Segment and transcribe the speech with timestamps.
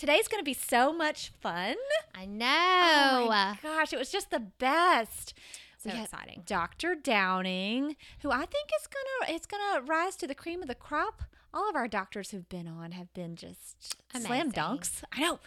[0.00, 1.76] Today's going to be so much fun.
[2.14, 2.46] I know.
[2.48, 5.34] Oh my gosh, it was just the best.
[5.76, 6.42] so exciting.
[6.46, 6.94] Dr.
[6.94, 11.20] Downing, who I think is gonna it's gonna rise to the cream of the crop.
[11.52, 15.02] All of our doctors who've been on have been just slam dunks.
[15.12, 15.38] I know.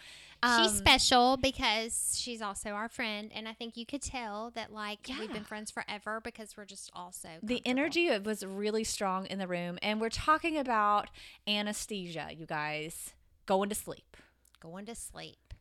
[0.44, 4.72] she's Um, special because she's also our friend, and I think you could tell that
[4.72, 9.40] like we've been friends forever because we're just also the energy was really strong in
[9.40, 11.10] the room, and we're talking about
[11.44, 13.14] anesthesia, you guys.
[13.46, 14.16] Going to sleep.
[14.64, 15.54] Going to sleep,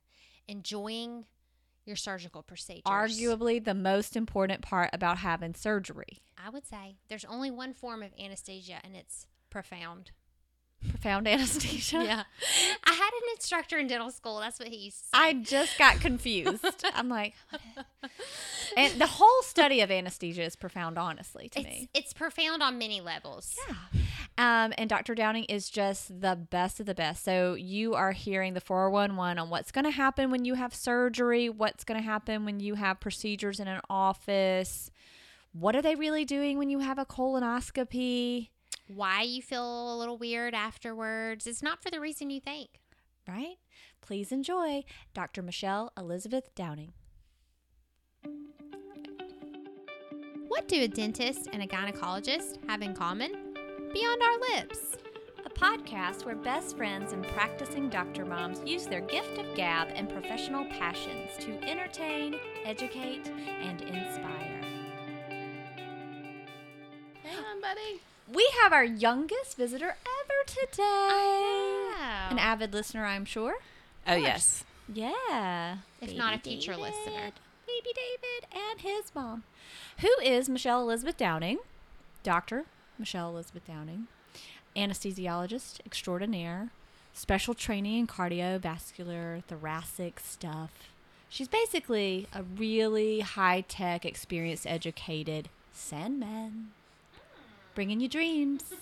[0.48, 1.26] enjoying
[1.86, 2.84] your surgical procedures.
[2.86, 6.22] Arguably the most important part about having surgery.
[6.44, 10.12] I would say there's only one form of anesthesia, and it's profound.
[10.90, 12.04] Profound anesthesia.
[12.04, 12.24] Yeah.
[12.86, 14.40] I had an instructor in dental school.
[14.40, 15.10] That's what he used to say.
[15.14, 16.86] I just got confused.
[16.94, 17.34] I'm like,
[18.78, 21.90] and the whole study of anesthesia is profound, honestly, to it's, me.
[21.94, 23.58] it's profound on many levels.
[23.68, 23.76] Yeah.
[24.38, 25.14] Um, and Dr.
[25.14, 27.24] Downing is just the best of the best.
[27.24, 31.50] So you are hearing the 411 on what's going to happen when you have surgery,
[31.50, 34.90] what's going to happen when you have procedures in an office.
[35.52, 38.50] What are they really doing when you have a colonoscopy?
[38.88, 41.46] Why you feel a little weird afterwards?
[41.46, 42.70] It's not for the reason you think.
[43.28, 43.58] Right?
[44.02, 45.44] Please enjoy Dr.
[45.44, 46.94] Michelle Elizabeth Downing.
[50.48, 53.53] What do a dentist and a gynecologist have in common?
[53.94, 54.98] Beyond our lips.
[55.46, 60.10] A podcast where best friends and practicing doctor moms use their gift of gab and
[60.10, 64.62] professional passions to entertain, educate, and inspire.
[67.24, 68.02] Hang on, buddy.
[68.34, 70.82] We have our youngest visitor ever today.
[70.82, 72.28] Wow.
[72.32, 73.56] An avid listener, I'm sure.
[74.08, 74.64] Oh, yes.
[74.92, 75.78] Yeah.
[76.02, 76.82] If not a future David.
[76.94, 77.32] listener.
[77.68, 79.44] Baby David and his mom.
[80.00, 81.60] Who is Michelle Elizabeth Downing?
[82.24, 82.66] Dr.
[83.00, 84.08] Michelle Elizabeth Downing.
[84.76, 86.70] Anesthesiologist extraordinaire.
[87.14, 90.72] Special training in cardiovascular, thoracic stuff.
[91.30, 96.70] She's basically a really high tech, experienced, educated Sandman.
[97.76, 98.74] Bringing you dreams.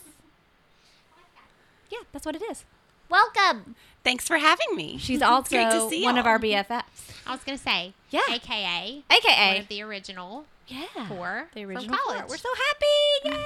[1.90, 2.64] Yeah, that's what it is.
[3.10, 3.76] Welcome.
[4.04, 4.98] Thanks for having me.
[4.98, 6.32] She's It's also great to see one of y'all.
[6.34, 6.84] our BFFs.
[7.28, 8.22] I was going to say, Yeah.
[8.30, 9.48] AKA, AKA.
[9.54, 10.86] one of the original Yeah.
[11.10, 12.14] four the from original four.
[12.16, 12.30] college.
[12.30, 13.36] We're so happy.
[13.36, 13.40] Mm.
[13.40, 13.46] Yay.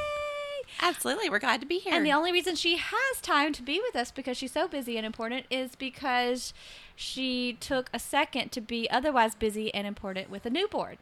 [0.81, 1.29] Absolutely.
[1.29, 1.93] We're glad to be here.
[1.93, 4.97] And the only reason she has time to be with us because she's so busy
[4.97, 6.53] and important is because
[6.95, 10.97] she took a second to be otherwise busy and important with a newborn.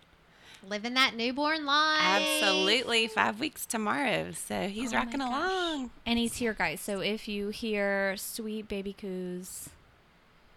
[0.67, 1.99] Living that newborn life.
[2.01, 3.07] Absolutely.
[3.07, 4.31] Five weeks tomorrow.
[4.31, 5.91] So he's Oh rocking along.
[6.05, 6.79] And he's here, guys.
[6.79, 9.69] So if you hear sweet baby coos,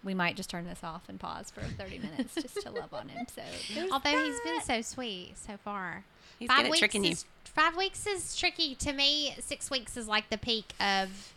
[0.03, 3.09] we might just turn this off and pause for 30 minutes just to love on
[3.09, 3.25] him.
[3.33, 3.41] So
[3.73, 6.05] there's Although he's been so sweet so far.
[6.39, 7.11] He's good at tricking you.
[7.11, 9.35] is, Five weeks is tricky to me.
[9.39, 11.33] Six weeks is like the peak of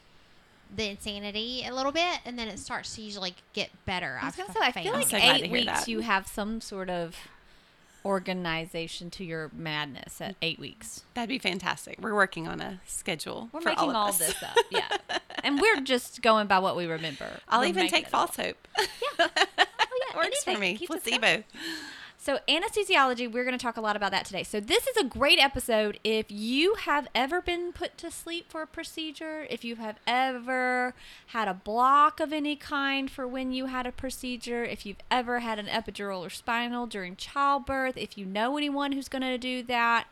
[0.75, 4.19] the insanity a little bit, and then it starts to usually get better.
[4.21, 5.89] I was I've gonna say, I feel like so eight weeks that.
[5.89, 7.17] you have some sort of
[8.05, 11.05] organization to your madness at eight weeks.
[11.15, 11.99] That'd be fantastic.
[12.01, 13.49] We're working on a schedule.
[13.53, 14.89] We're for making all, of all, this up, yeah.
[15.43, 17.27] and we're just going by what we remember.
[17.49, 18.35] I'll We're even take it up.
[18.35, 18.69] false hope.
[18.79, 18.87] Oh
[19.19, 19.27] yeah,
[20.17, 20.77] Works for anything me.
[20.77, 21.45] keeps us Placebo.
[22.23, 24.43] So anesthesiology, we're going to talk a lot about that today.
[24.43, 28.61] So this is a great episode if you have ever been put to sleep for
[28.61, 30.93] a procedure, if you have ever
[31.29, 35.39] had a block of any kind for when you had a procedure, if you've ever
[35.39, 39.63] had an epidural or spinal during childbirth, if you know anyone who's going to do
[39.63, 40.07] that,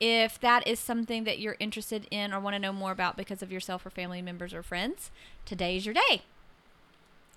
[0.00, 3.42] if that is something that you're interested in or want to know more about because
[3.42, 5.10] of yourself or family members or friends,
[5.46, 6.24] today's your day.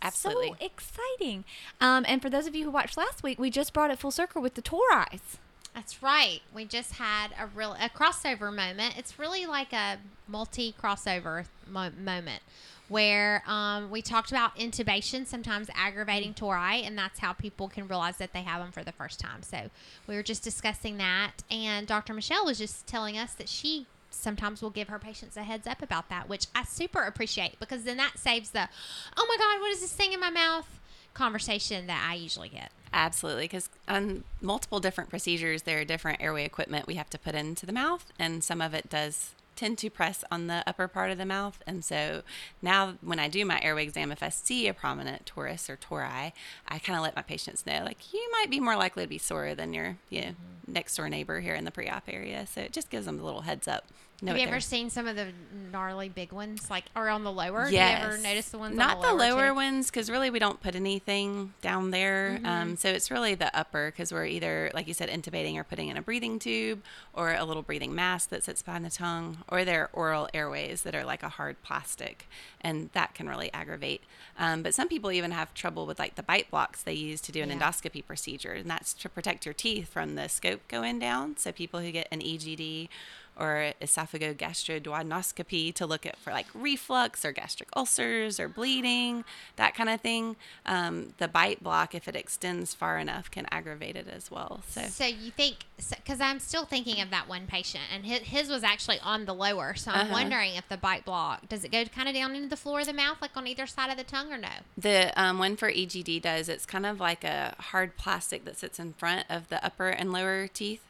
[0.01, 0.50] Absolutely.
[0.50, 1.44] So exciting.
[1.79, 4.12] Um, and for those of you who watched last week, we just brought it full
[4.12, 5.38] circle with the tori's.
[5.73, 6.41] That's right.
[6.53, 8.97] We just had a real a crossover moment.
[8.97, 9.97] It's really like a
[10.28, 12.41] multi crossover mo- moment
[12.90, 18.17] where um, we talked about intubation, sometimes aggravating tori, and that's how people can realize
[18.17, 19.41] that they have them for the first time.
[19.44, 19.69] So
[20.07, 22.13] we were just discussing that, and Dr.
[22.13, 25.81] Michelle was just telling us that she sometimes we'll give her patients a heads up
[25.81, 28.69] about that, which I super appreciate because then that saves the,
[29.17, 30.67] oh my God, what is this thing in my mouth
[31.13, 32.72] conversation that I usually get.
[32.93, 37.35] Absolutely, because on multiple different procedures, there are different airway equipment we have to put
[37.35, 39.31] into the mouth, and some of it does
[39.61, 41.61] tend to press on the upper part of the mouth.
[41.67, 42.23] And so
[42.63, 46.34] now, when I do my airway exam, if I see a prominent torus or tori,
[46.67, 49.19] I kind of let my patients know, like, you might be more likely to be
[49.19, 50.31] sore than your you know,
[50.67, 52.47] next door neighbor here in the pre op area.
[52.47, 53.85] So it just gives them a little heads up
[54.26, 55.28] Have you ever they're- seen some of the
[55.72, 57.68] gnarly big ones, like or on the lower?
[57.70, 58.03] Yes.
[58.03, 59.35] Ever notice the ones Not on the lower?
[59.47, 62.34] lower ones, because really we don't put anything down there.
[62.38, 62.46] Mm-hmm.
[62.46, 65.88] Um, so it's really the upper, because we're either, like you said, intubating or putting
[65.88, 66.84] in a breathing tube
[67.14, 70.94] or a little breathing mask that sits behind the tongue, or they're oral airways that
[70.94, 72.28] are like a hard plastic,
[72.62, 74.02] and that can really aggravate.
[74.38, 77.32] Um, but some people even have trouble with like the bite blocks they use to
[77.32, 77.58] do an Yeah.
[77.59, 81.38] endoscopy procedure, and that's to protect your teeth from the scope going down.
[81.38, 82.88] So people who get an EGD
[83.37, 89.23] or esophagogastroduodenoscopy to look at for like reflux or gastric ulcers or bleeding,
[89.55, 90.35] that kind of thing.
[90.66, 94.61] Um, the bite block, if it extends far enough, can aggravate it as well.
[94.67, 95.57] So So you think,
[95.89, 99.34] because I'm still thinking of that one patient, and his, his was actually on the
[99.34, 99.75] lower.
[99.75, 100.13] So I'm Uh-huh.
[100.13, 102.87] wondering if the bite block does it go kind of down into the floor of
[102.87, 104.49] the mouth, like on either side of the tongue, or no?
[104.77, 108.79] the um, one for EGD does it's kind of like a hard plastic that sits
[108.79, 110.81] in front of the upper and lower teeth.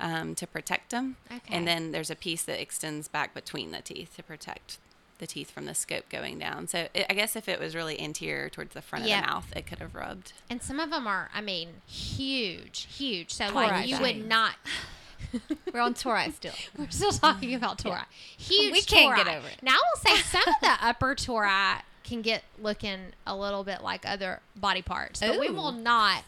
[0.00, 1.54] Um, to protect them, Okay.
[1.54, 4.78] and then there's a piece that extends back between the teeth to protect
[5.18, 6.66] the teeth from the scope going down.
[6.68, 9.18] So it, I guess if it was really anterior towards the front Yeah.
[9.18, 10.32] of the mouth, it could have rubbed.
[10.48, 13.30] And some of them are, I mean, huge, huge.
[13.32, 14.54] So Tori like you would not.
[15.72, 16.54] We're on tori still.
[16.78, 18.00] We're still talking about tori.
[18.38, 18.72] Huge.
[18.72, 19.24] We can't tori.
[19.24, 19.62] get over it.
[19.62, 21.50] Now I will say some of the upper tori
[22.04, 26.24] can get looking a little bit like other body parts, but we will not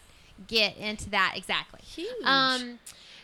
[0.46, 1.80] get into that exactly.
[1.82, 2.24] Huge.
[2.24, 2.78] Um,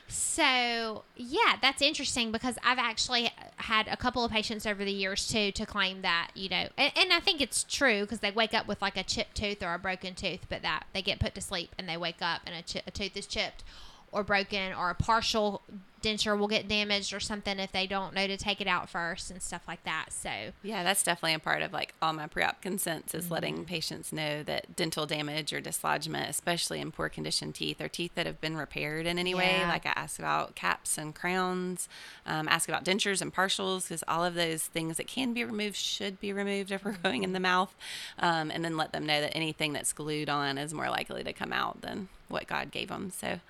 [0.08, 5.28] so yeah, that's interesting because I've actually had a couple of patients over the years
[5.28, 8.54] too to claim that you know, and, and I think it's true because they wake
[8.54, 11.34] up with like a chipped tooth or a broken tooth, but that they get put
[11.34, 13.64] to sleep and they wake up and a, chi- a tooth is chipped
[14.10, 15.62] or broken or a partial
[16.02, 19.30] denture will get damaged or something if they don't know to take it out first
[19.30, 20.06] and stuff like that.
[20.12, 20.30] So
[20.62, 23.34] Yeah, that's definitely a part of like all my pre-op consents is Mm-hmm.
[23.34, 28.12] letting patients know that dental damage or dislodgement, especially in poor condition teeth or teeth
[28.14, 29.66] that have been repaired in any way.
[29.66, 31.88] Like I ask about caps and crowns,
[32.26, 35.76] um, ask about dentures and partials because all of those things that can be removed
[35.76, 37.02] should be removed if we're Mm-hmm.
[37.02, 37.74] going in the mouth,
[38.18, 41.32] um, and then let them know that anything that's glued on is more likely to
[41.32, 43.10] come out than what God gave them.
[43.10, 43.40] So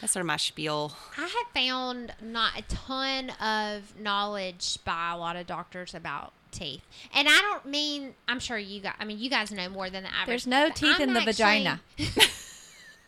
[0.00, 0.92] that's sort of my spiel.
[1.16, 6.82] I have found not a ton of knowledge by a lot of doctors about teeth.
[7.14, 10.04] And I don't mean I'm sure you guys I mean you guys know more than
[10.04, 10.26] the average.
[10.26, 11.80] There's no teeth I'm in the actually- vagina.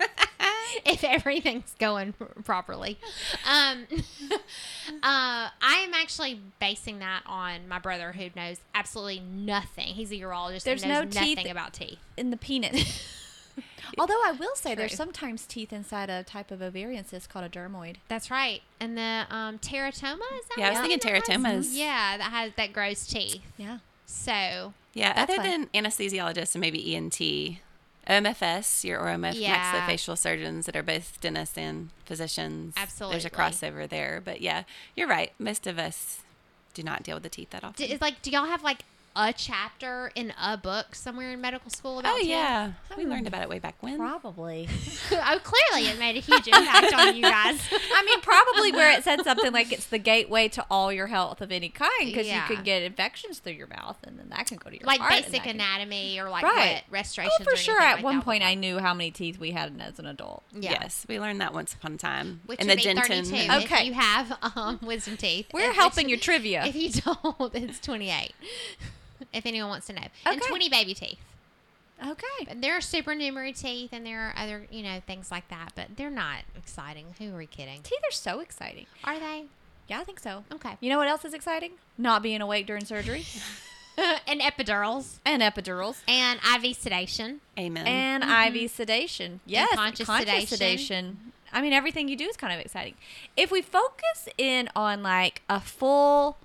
[0.87, 2.15] if everything's going
[2.45, 2.99] properly.
[3.49, 3.85] Um,
[4.31, 4.39] uh,
[5.03, 5.51] I
[5.85, 9.89] am actually basing that on my brother who knows absolutely nothing.
[9.89, 11.99] He's a urologist There's and knows no teeth- about teeth.
[12.17, 13.20] in the penis.
[13.99, 17.49] Although I will say there's sometimes teeth inside a type of ovarian cyst called a
[17.49, 17.97] dermoid.
[18.09, 18.63] That's right.
[18.81, 21.23] And the um, teratoma is that Yeah, I was thinking that has?
[21.39, 21.69] teratomas.
[21.73, 23.43] Yeah, that has that grows teeth.
[23.57, 23.79] Yeah.
[24.07, 25.69] So Yeah, other fine.
[25.73, 27.21] than anesthesiologists and maybe ENT,
[28.09, 29.57] OMFS, your oromaf- Yeah.
[29.87, 32.75] maxillofacial surgeons that are both dentists and physicians.
[32.77, 33.15] Absolutely.
[33.15, 34.21] There's a crossover there.
[34.25, 34.65] But yeah,
[34.97, 35.33] you're right.
[35.39, 36.21] Most of us
[36.75, 37.87] do not deal with the teeth that often.
[37.87, 38.85] d- it's like, do y'all have like
[39.17, 42.29] a chapter in a book somewhere in medical school about oh, teeth?
[42.29, 42.73] yeah.
[42.97, 43.97] We learned about it way back when.
[43.99, 44.69] Probably.
[45.13, 47.61] oh, clearly it made a huge impact on you guys.
[47.95, 51.41] I mean, probably where it said something like it's the gateway to all your health
[51.41, 52.49] of any kind because Yeah.
[52.49, 55.01] you can get infections through your mouth and then that can go to your like
[55.01, 56.83] heart basic that can- anatomy or like Right.
[56.87, 57.35] what restorations.
[57.41, 57.81] Oh, for or sure.
[57.81, 60.45] At like one point, I knew how many teeth we had as an adult.
[60.53, 60.71] Yeah.
[60.81, 62.41] Yes, we learned that once upon a time.
[62.47, 63.27] Which in the be dentin.
[63.27, 63.81] 32 Okay.
[63.81, 65.47] if you have um, wisdom teeth.
[65.53, 66.65] We're If- helping which- your trivia.
[66.65, 68.33] If you don't, it's 28.
[69.33, 70.07] If anyone wants to know.
[70.27, 71.19] And 20 baby teeth.
[72.03, 72.47] Okay.
[72.47, 75.73] But there are supernumerary teeth and there are other, you know, things like that.
[75.75, 77.15] But they're not exciting.
[77.19, 77.83] Who are we kidding?
[77.83, 78.87] Teeth are so exciting.
[79.05, 79.45] Are they?
[79.89, 80.45] Yeah, I think so.
[80.53, 80.77] Okay.
[80.81, 81.73] You know what else is exciting?
[81.99, 83.27] Not being awake during surgery
[84.27, 87.41] and epidurals and epidurals and IV sedation.
[87.59, 87.87] Amen.
[87.87, 88.57] and mm-hmm.
[88.57, 89.41] IV sedation.
[89.45, 90.47] Yes, conscious sedation.
[90.47, 91.33] sedation.
[91.53, 92.95] I mean, everything you do is kind of exciting.
[93.37, 96.39] If we focus in on like a full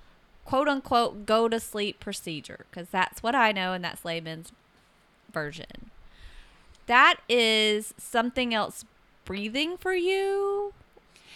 [0.46, 4.52] quote unquote go to sleep procedure, because that's what I know and that's layman's
[5.34, 5.90] version,
[6.86, 8.86] that is something else
[9.26, 10.74] breathing for you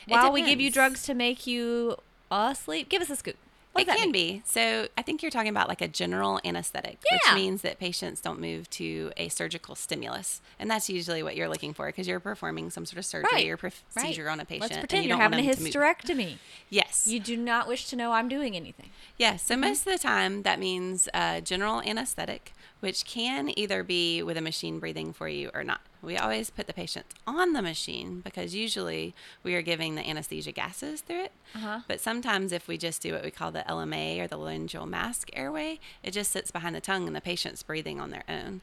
[0.07, 1.97] It while we give you drugs to make you
[2.31, 2.87] asleep.
[2.87, 3.35] Give us a scoop.
[3.81, 4.11] It can mean?
[4.11, 4.41] be.
[4.45, 7.17] So I think you're talking about like a general anesthetic, Yeah.
[7.33, 11.49] which means that patients don't move to a surgical stimulus, and that's usually what you're
[11.49, 13.49] looking for because you're performing some sort of surgery Right.
[13.49, 14.61] or procedure on a patient.
[14.61, 16.37] Let's and pretend you want having a hysterectomy.
[16.69, 17.07] Yes.
[17.07, 18.89] You do not wish to know I'm doing anything.
[19.17, 19.61] Yeah, so Mm-hmm.
[19.61, 24.41] most of the time that means uh, general anesthetic, which can either be with a
[24.41, 25.81] machine breathing for you or not.
[26.01, 30.53] We always put the patients on the machine because usually we are giving the anesthesia
[30.53, 31.31] gases through it.
[31.55, 31.79] Uh-huh.
[31.89, 35.29] But sometimes if we just do what we call the LMA or the laryngeal mask
[35.33, 38.61] airway, it just sits behind the tongue and the patient's breathing on their own.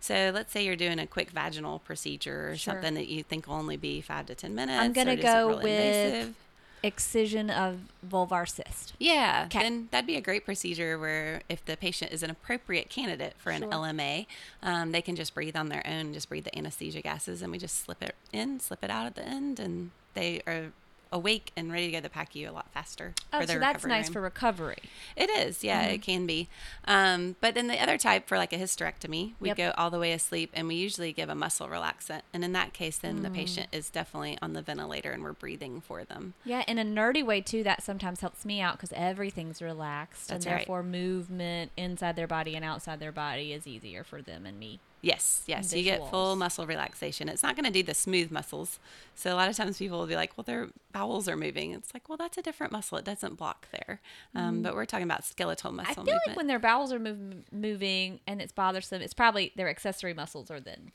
[0.00, 2.72] So let's say you're doing a quick vaginal procedure or Sure.
[2.74, 4.80] something that you think will only be five to ten minutes.
[4.80, 6.34] I'm or just go real with- invasive.
[6.82, 8.92] Excision of vulvar cyst.
[8.98, 9.58] Yeah, 'Kay.
[9.60, 13.50] then that'd be a great procedure where if the patient is an appropriate candidate for
[13.50, 13.70] an Sure.
[13.72, 14.26] LMA,
[14.62, 17.58] um, they can just breathe on their own, just breathe the anesthesia gases, and we
[17.58, 20.72] just slip it in, slip it out at the end, and they are
[21.12, 23.14] awake and ready to go to the PACU a lot faster.
[23.32, 24.12] Oh, so that's nice room.
[24.14, 24.78] for recovery.
[25.16, 26.48] It is, yeah, it can be.
[26.86, 29.56] Um, but then the other type for like a hysterectomy, we Yep.
[29.56, 32.22] go all the way asleep and we usually give a muscle relaxant.
[32.32, 33.22] And in that case, then Mm.
[33.22, 36.34] the patient is definitely on the ventilator and we're breathing for them.
[36.44, 40.44] Yeah, in a nerdy way too, that sometimes helps me out because everything's relaxed, That's
[40.44, 40.58] and right.
[40.60, 44.80] therefore movement inside their body and outside their body is easier for them and me.
[45.00, 47.28] Yes, yes, you get full muscle relaxation.
[47.28, 48.80] It's not going to do the smooth muscles.
[49.14, 51.94] So a lot of times people will be like, "Well, their bowels are moving." It's
[51.94, 52.98] like, "Well, that's a different muscle.
[52.98, 54.00] It doesn't block there."
[54.34, 55.90] Um, But we're talking about skeletal muscle Mm.
[55.90, 56.26] I feel movement.
[56.28, 60.50] like when their bowels are mov- moving and it's bothersome, it's probably their accessory muscles
[60.50, 60.90] are then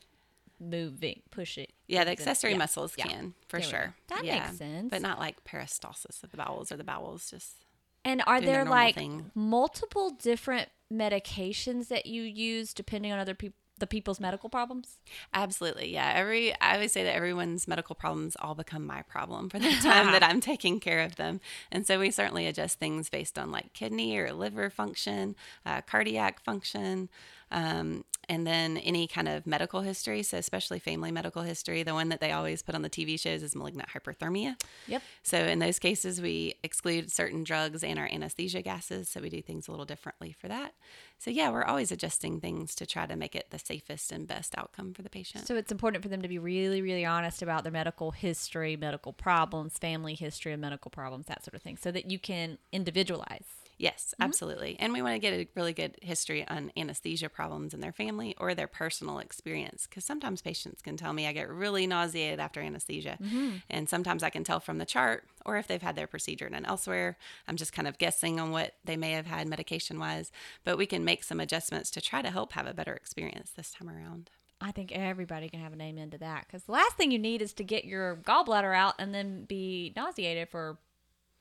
[0.60, 1.68] moving, pushing.
[1.88, 3.06] yeah, the accessory yeah, muscles yeah.
[3.08, 3.96] can for There sure.
[4.08, 4.90] That Yeah, makes sense.
[4.90, 7.30] but not like peristalsis of the bowels or the bowels.
[7.30, 7.66] Just
[8.06, 9.32] And are there like thing.
[9.34, 14.98] multiple different medications that you use depending on other people, the people's medical problems?
[15.34, 15.92] Absolutely.
[15.92, 16.14] Yeah.
[16.16, 20.14] Every I always say that everyone's medical problems all become my problem for the time
[20.14, 21.42] that I'm taking care of them.
[21.70, 25.36] And so we certainly adjust things based on like kidney or liver function,
[25.66, 27.10] uh, cardiac function,
[27.54, 30.24] um, and then any kind of medical history.
[30.24, 31.84] So especially family medical history.
[31.84, 34.56] The one that they always put on the TV shows is malignant hyperthermia.
[34.88, 35.02] Yep.
[35.24, 39.10] So in those cases, we exclude certain drugs and our anesthesia gases.
[39.10, 40.74] So we do things a little differently for that.
[41.20, 44.56] So yeah, we're always adjusting things to try to make it the safest and best
[44.58, 45.48] outcome for the patient.
[45.48, 49.14] So it's important for them to be really, really honest about their medical history, medical
[49.14, 53.46] problems, family history of medical problems, that sort of thing, so that you can individualize.
[53.78, 54.24] Yes, mm-hmm.
[54.24, 54.78] absolutely.
[54.80, 58.36] And we want to get a really good history on anesthesia problems in their family
[58.40, 62.62] or their personal experience because sometimes patients can tell me I get really nauseated after
[62.62, 63.18] anesthesia.
[63.22, 63.50] Mm-hmm.
[63.70, 66.66] And sometimes I can tell from the chart or if they've had their procedure done
[66.66, 67.18] elsewhere.
[67.48, 70.32] I'm just kind of guessing on what they may have had medication wise,
[70.64, 73.72] but we can make some adjustments to try to help have a better experience this
[73.72, 74.30] time around.
[74.64, 77.42] I think everybody can have an amen to that because the last thing you need
[77.42, 80.78] is to get your gallbladder out and then be nauseated for,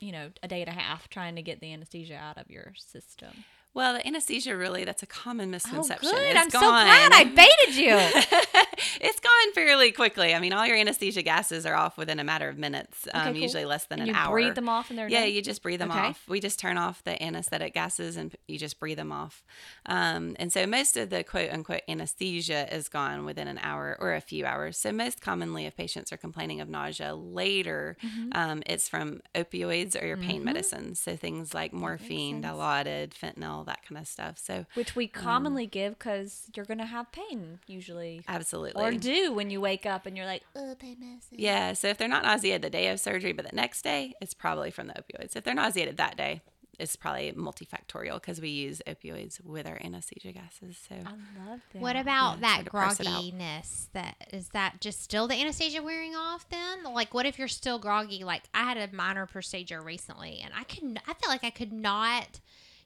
[0.02, 2.72] you know, a day and a half trying to get the anesthesia out of your
[2.76, 3.44] system.
[3.74, 6.10] Well, the anesthesia really, that's a common misconception.
[6.12, 6.36] Oh, good.
[6.36, 7.94] It's I'm so glad I baited you.
[9.00, 10.34] it's gone fairly quickly.
[10.34, 13.32] I mean, all your anesthesia gases are off within a matter of minutes, um, Okay,
[13.32, 13.42] cool.
[13.42, 14.32] usually less than And an you hour.
[14.32, 15.32] breathe them off and they're Yeah, done?
[15.32, 16.00] you just breathe them Okay.
[16.00, 16.22] off.
[16.28, 19.42] We just turn off the anesthetic gases and you just breathe them off.
[19.86, 24.12] Um, and so most of the quote unquote anesthesia is gone within an hour or
[24.14, 24.76] a few hours.
[24.76, 28.28] So most commonly, if patients are complaining of nausea later, Mm-hmm.
[28.32, 31.00] um, it's from opioids or your pain medicines.
[31.00, 32.42] So things like morphine.
[32.42, 34.38] Dilaudid, fentanyl, that kind of stuff.
[34.38, 38.24] So Which we um, commonly give because you're going to have pain usually.
[38.28, 38.82] absolutely.
[38.82, 41.36] Or do when you wake up and you're like, oh, pain medicine.
[41.38, 44.34] Yeah, so if they're not nauseated the day of surgery, but the next day, it's
[44.34, 45.36] probably from the opioids.
[45.36, 46.42] If they're nauseated that day,
[46.78, 50.78] it's probably multifactorial because we use opioids with our anesthesia gases.
[50.88, 51.82] So I love that.
[51.82, 53.22] What about Yeah, that try to parse it out.
[53.22, 53.86] grogginess?
[53.92, 56.48] That is that just still the anesthesia wearing off?
[56.48, 58.24] Then, like, what if you're still groggy?
[58.24, 61.72] Like, I had a minor procedure recently, and I could I feel like I could
[61.74, 62.40] not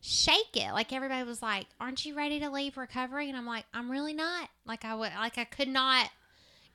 [0.06, 0.72] shake it.
[0.72, 4.12] Like everybody was like, "Aren't you ready to leave recovery?" And I'm like, "I'm really
[4.12, 6.10] not." Like I would like I could not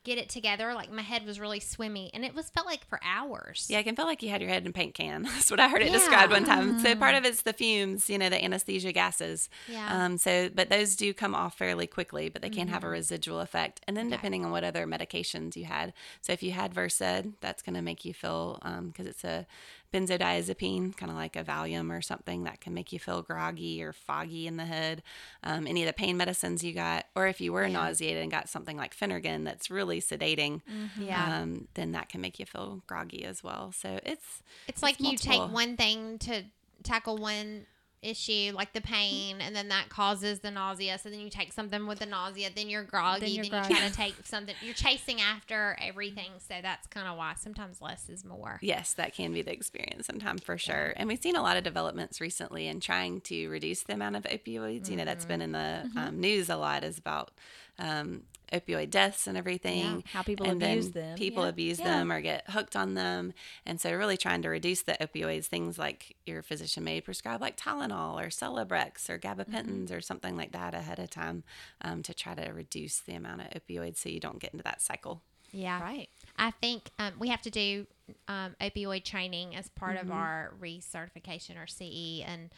[0.04, 0.74] get it together.
[0.74, 3.68] Like my head was really swimmy, and it was felt like for hours.
[3.70, 5.24] Yeah, it can feel like you had your head in a paint can.
[5.24, 5.94] That's what I heard it Yeah.
[5.94, 6.80] described one time.
[6.80, 9.50] So part of it's the fumes, you know, the anesthesia gases.
[9.68, 9.88] Yeah.
[10.06, 13.40] Um, so, but those do come off fairly quickly, but they can have a residual
[13.42, 13.82] effect.
[13.88, 15.94] And then depending on what other medications you had.
[16.22, 19.46] So if you had Versed, that's going to make you feel, because it's a
[19.94, 23.92] benzodiazepine, kind of like a Valium or something that can make you feel groggy or
[23.92, 25.04] foggy in the head.
[25.44, 28.50] Um, any of the pain medicines you got, or if you were nauseated and got
[28.50, 30.62] something like Phenergan that's really sedating,
[30.98, 31.42] Yeah.
[31.42, 33.72] um, then that can make you feel groggy as well.
[33.72, 36.44] So it's It's like you take one thing to
[36.84, 37.66] tackle one
[38.04, 40.98] issue, like the pain, and then that causes the nausea.
[40.98, 43.50] So then you take something with the nausea, then you're groggy, Then then, you're you
[43.52, 43.90] try groggy.
[43.90, 44.56] to take something.
[44.64, 46.32] You're chasing after everything.
[46.40, 48.58] So that's kind of why sometimes less is more.
[48.64, 50.94] Yes, that can be the experience sometimes for sure.
[50.96, 54.24] And we've seen a lot of developments recently in trying to reduce the amount of
[54.24, 54.90] opioids.
[54.90, 57.30] You know, that's been in the um, news a lot is about
[57.78, 59.80] um, opioid deaths and everything.
[60.06, 61.18] Yeah, how people and abuse then them.
[61.18, 61.50] People Yeah.
[61.50, 61.86] abuse Yeah.
[61.86, 63.34] them or get hooked on them.
[63.66, 67.58] And so, really trying to reduce the opioids, things like your physician may prescribe, like
[67.58, 69.94] Tylenol or Celebrex or gabapentins Mm-hmm.
[69.94, 71.44] or something like that ahead of time
[71.82, 74.82] um, to try to reduce the amount of opioids so you don't get into that
[74.82, 75.22] cycle.
[75.54, 75.82] Yeah.
[75.82, 76.10] Right.
[76.38, 77.86] I think um, we have to do
[78.28, 80.08] um, opioid training as part Mm-hmm.
[80.10, 82.50] of our recertification or CE, and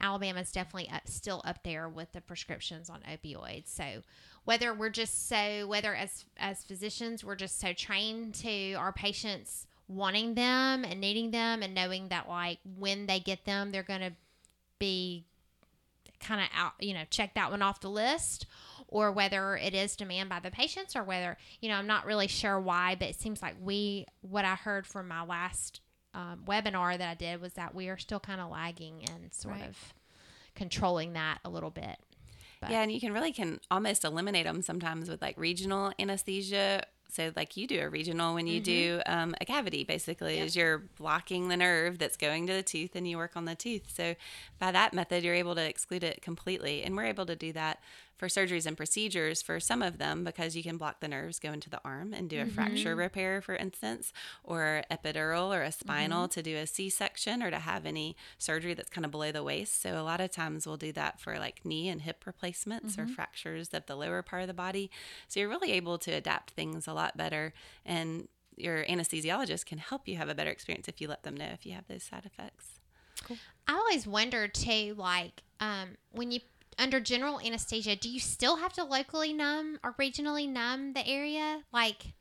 [0.00, 3.68] Alabama's definitely up, still up there with the prescriptions on opioids.
[3.68, 4.02] So
[4.44, 9.66] whether we're just so whether as as physicians we're just so trained to our patients
[9.88, 14.00] wanting them and needing them and knowing that like when they get them they're going
[14.00, 14.12] to
[14.78, 15.24] be
[16.20, 18.46] kind of out you know check that one off the list
[18.88, 22.26] or whether it is demand by the patients or whether you know i'm not really
[22.28, 25.80] sure why but it seems like we what i heard from my last
[26.14, 29.56] um, webinar that i did was that we are still kind of lagging and sort
[29.56, 29.68] Right.
[29.68, 29.76] of
[30.54, 31.96] controlling that a little bit
[32.64, 36.84] But- Yeah, and you can really can almost eliminate them sometimes with like regional anesthesia.
[37.10, 40.78] So like you do a regional when you do um, a cavity, basically, is you're
[40.98, 43.84] blocking the nerve that's going to the tooth, and you work on the tooth.
[43.94, 44.16] So
[44.58, 47.78] by that method, you're able to exclude it completely, and we're able to do that
[48.16, 51.52] for surgeries and procedures for some of them because you can block the nerves go
[51.52, 52.50] into the arm and do a mm-hmm.
[52.50, 56.32] fracture repair, for instance, or epidural or a spinal mm-hmm.
[56.32, 59.82] to do a C-section or to have any surgery that's kind of below the waist.
[59.82, 63.02] So a lot of times we'll do that for like knee and hip replacements or
[63.02, 63.12] mm-hmm.
[63.12, 64.90] fractures of the lower part of the body.
[65.28, 67.52] So you're really able to adapt things a lot better
[67.84, 71.48] and your anesthesiologist can help you have a better experience if you let them know
[71.52, 72.78] if you have those side effects.
[73.66, 76.40] I always wonder too, like um, when you
[76.78, 81.62] under general anesthesia, do you still have to locally numb or regionally numb the area?
[81.72, 82.14] Like,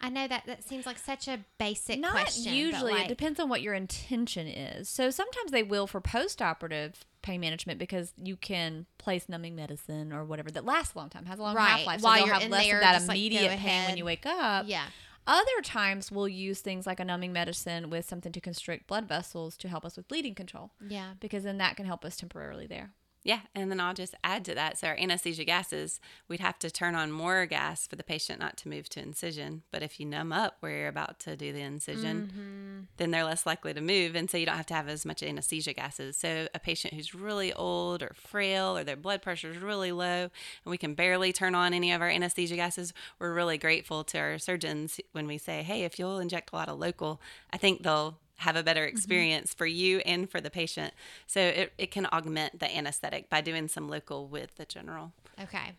[0.00, 2.54] I know that that seems like such a basic Not question.
[2.54, 2.92] usually.
[2.92, 4.88] like, it depends on what your intention is.
[4.88, 10.24] So sometimes they will for post-operative pain management because you can place numbing medicine or
[10.24, 11.68] whatever that lasts a long time, has a long Right.
[11.68, 12.00] half life.
[12.00, 14.06] So While you're have in less there, of that just, like, immediate pain when you
[14.06, 14.66] wake up.
[14.66, 14.86] Yeah.
[15.26, 19.54] Other times we'll use things like a numbing medicine with something to constrict blood vessels
[19.58, 21.12] to help us with bleeding control Yeah.
[21.20, 22.94] because then that can help us temporarily there.
[23.22, 24.78] Yeah, and then I'll just add to that.
[24.78, 28.56] So our anesthesia gases, we'd have to turn on more gas for the patient not
[28.58, 29.62] to move to incision.
[29.70, 32.80] But if you numb up where you're about to do the incision, mm-hmm.
[32.96, 35.22] then they're less likely to move, and so you don't have to have as much
[35.22, 36.16] anesthesia gases.
[36.16, 40.22] So a patient who's really old or frail or their blood pressure is really low,
[40.22, 40.30] and
[40.64, 44.38] we can barely turn on any of our anesthesia gases, we're really grateful to our
[44.38, 47.20] surgeons when we say, "Hey, if you'll inject a lot of local,
[47.52, 50.94] I think they'll." Have a better experience for you and for the patient.
[51.26, 55.12] So it, it can augment the anesthetic by doing some local with the general.
[55.40, 55.72] Okay.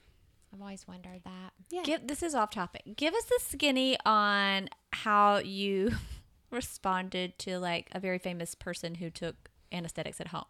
[0.54, 1.54] I've always wondered that.
[1.70, 1.84] Yeah.
[1.84, 2.84] Give, this is off topic.
[2.96, 5.92] Give us the skinny on how you
[6.52, 10.46] responded to like a very famous person who took anesthetics at home.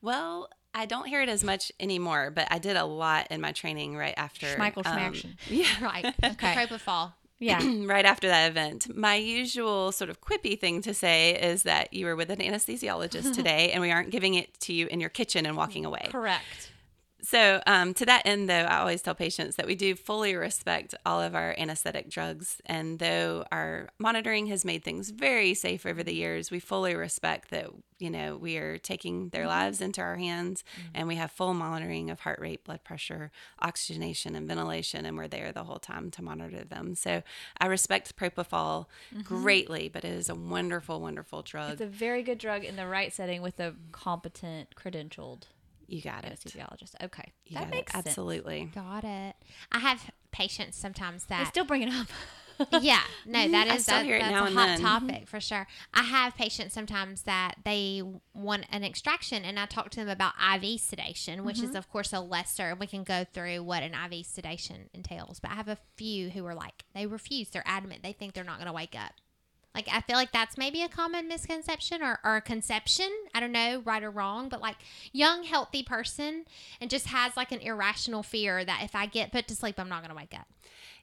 [0.00, 3.52] Well, I don't hear it as much anymore, but I did a lot in my
[3.52, 4.46] training right after.
[4.46, 5.14] Schmeichel um,
[5.48, 6.06] yeah, Right.
[6.24, 6.54] Okay.
[6.54, 7.12] Propofol.
[7.38, 7.60] Yeah.
[7.84, 8.94] right after that event.
[8.94, 13.34] My usual sort of quippy thing to say is that you were with an anesthesiologist
[13.34, 16.08] today and we aren't giving it to you in your kitchen and walking away.
[16.10, 16.70] Correct.
[17.24, 20.94] So, um, to that end, though, I always tell patients that we do fully respect
[21.06, 22.60] all of our anesthetic drugs.
[22.66, 27.48] And though our monitoring has made things very safe over the years, we fully respect
[27.48, 29.50] that, you know, we are taking their mm-hmm.
[29.50, 30.88] lives into our hands mm-hmm.
[30.92, 35.06] and we have full monitoring of heart rate, blood pressure, oxygenation, and ventilation.
[35.06, 36.94] And we're there the whole time to monitor them.
[36.94, 37.22] So,
[37.58, 38.84] I respect Propofol
[39.14, 39.20] mm-hmm.
[39.22, 41.72] greatly, but it is a wonderful, wonderful drug.
[41.72, 45.44] It's a very good drug in the right setting with a competent, credentialed
[45.88, 46.32] you got it.
[46.32, 46.94] anesthesiologist.
[47.02, 47.32] Okay.
[47.46, 47.70] You that it.
[47.70, 48.06] makes sense.
[48.06, 48.70] Absolutely.
[48.74, 49.36] Got it.
[49.72, 52.06] I have patients sometimes I that still bring it up.
[52.82, 54.80] yeah, no, that I is that, that's a hot then.
[54.80, 55.66] topic for sure.
[55.92, 58.00] I have patients sometimes that they
[58.32, 61.70] want an extraction, and I talk to them about IV sedation, which Mm-hmm.
[61.70, 62.76] is of course a lesser.
[62.78, 66.46] We can go through what an IV sedation entails, but I have a few who
[66.46, 67.48] are like they refuse.
[67.50, 68.04] They're adamant.
[68.04, 69.12] They think they're not going to wake up.
[69.74, 73.10] Like I feel like that's maybe a common misconception or, or a conception.
[73.34, 74.76] I don't know, right or wrong, but like
[75.12, 76.44] young, healthy person
[76.80, 79.88] and just has like an irrational fear that if I get put to sleep, I'm
[79.88, 80.46] not gonna wake up.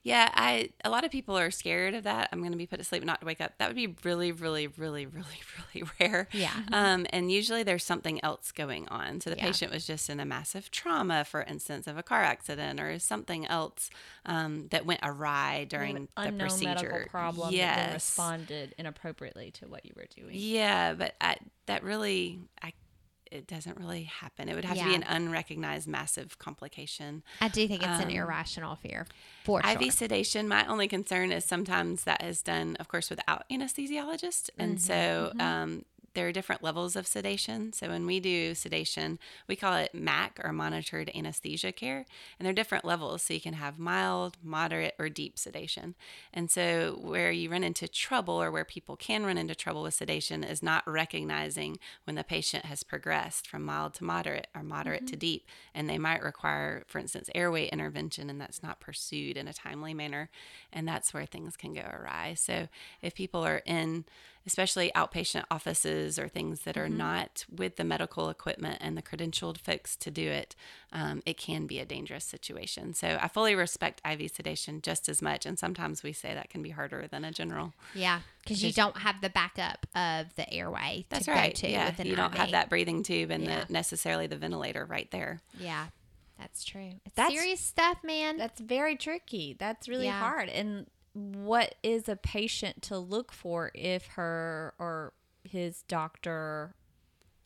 [0.03, 2.29] Yeah, I a lot of people are scared of that.
[2.31, 3.53] I'm going to be put to sleep, not to wake up.
[3.59, 5.27] That would be really, really, really, really,
[5.75, 6.27] really rare.
[6.31, 6.53] Yeah.
[6.71, 9.21] Um, and usually there's something else going on.
[9.21, 9.45] So the Yeah.
[9.45, 13.45] patient was just in a massive trauma, for instance, of a car accident or something
[13.45, 13.91] else
[14.25, 16.67] um, that went awry during An the unknown procedure.
[16.89, 17.75] medical problem that Yes.
[17.75, 20.35] then responded inappropriately to what you were doing.
[20.35, 21.37] Yeah, but I,
[21.67, 22.73] that really, I,
[23.31, 24.49] it doesn't really happen.
[24.49, 27.23] It would have to be an unrecognized massive complication.
[27.39, 29.07] I do think it's an Um, irrational fear
[29.45, 29.91] for IV sure.
[29.91, 34.49] sedation, my only concern is sometimes that is done, of course, without anesthesiologist.
[34.57, 37.73] And Mm-hmm, so um, there are different levels of sedation.
[37.73, 42.05] So when we do sedation, we call it MAC or monitored anesthesia care.
[42.37, 43.23] And there are different levels.
[43.23, 45.95] So you can have mild, moderate, or deep sedation.
[46.33, 49.93] And so where you run into trouble or where people can run into trouble with
[49.93, 55.07] sedation is not recognizing when the patient has progressed from mild to moderate or moderate
[55.07, 55.19] to mm-hmm.
[55.19, 55.47] deep.
[55.73, 59.93] And they might require, for instance, airway intervention, and that's not pursued in a timely
[59.93, 60.29] manner.
[60.73, 62.33] And that's where things can go awry.
[62.35, 62.67] So
[63.01, 64.05] if people are in,
[64.45, 69.01] especially outpatient offices, offices or things that are not with the medical equipment and the
[69.01, 70.55] credentialed folks to do it,
[70.91, 72.93] um, it can be a dangerous situation.
[72.93, 75.45] So I fully respect IV sedation just as much.
[75.45, 77.73] And sometimes we say that can be harder than a general.
[77.93, 81.53] Yeah, because you don't have the backup of the airway That's to right.
[81.55, 81.93] go to yeah.
[82.03, 83.65] You don't have that breathing tube and Yeah.
[83.65, 85.41] the, necessarily the ventilator right there.
[85.59, 85.87] Yeah,
[86.39, 86.93] that's true.
[87.05, 88.37] It's That's- serious stuff, man.
[88.37, 89.55] That's very tricky.
[89.57, 90.19] That's really Yeah.
[90.19, 90.49] hard.
[90.49, 96.75] And what is a patient to look for if her or his doctor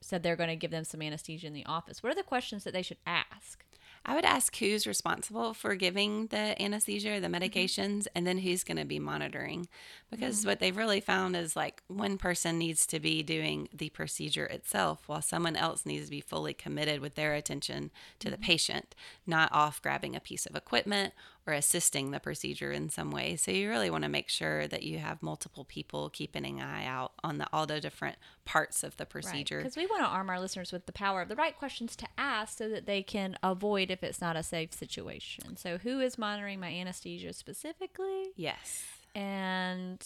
[0.02, 2.04] said they're going to give them some anesthesia in the office?
[2.04, 3.64] What are the questions that they should ask?
[4.08, 7.44] I would ask who's responsible for giving the anesthesia or the mm-hmm.
[7.44, 9.68] medications and then who's going to be monitoring.
[10.12, 10.50] Because mm-hmm.
[10.50, 15.04] what they've really found is like one person needs to be doing the procedure itself
[15.08, 18.46] while someone else needs to be fully committed with their attention to the mm-hmm.
[18.46, 21.14] patient, not off grabbing a piece of equipment
[21.48, 23.36] or assisting the procedure in some way.
[23.36, 26.86] So you really want to make sure that you have multiple people keeping an eye
[26.86, 29.60] out on the all the different parts of the procedure.
[29.60, 32.08] Because we want to arm our listeners with the power of the right questions to
[32.18, 35.58] ask so that they can avoid if it's not a safe situation.
[35.58, 38.32] So, who is monitoring my anesthesia specifically?
[38.36, 38.84] Yes.
[39.14, 40.06] And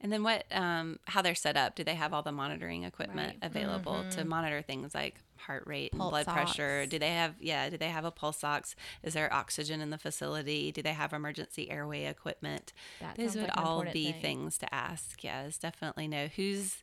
[0.00, 1.74] And then what, um, how they're set up?
[1.74, 3.50] Do they have all the monitoring equipment Right.
[3.50, 6.86] available to monitor things like heart rate and Pulse blood pressure?
[6.86, 8.74] Do they have, yeah, do they have a pulse ox?
[9.02, 10.70] Is there oxygen in the facility?
[10.70, 12.72] Do they have emergency airway equipment?
[13.00, 14.20] That Those sounds would like all be thing.
[14.22, 15.24] things to ask.
[15.24, 16.82] Yes, definitely know who's,